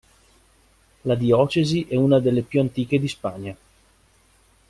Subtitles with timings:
[1.03, 3.55] La diocesi è una delle più antiche di Spagna.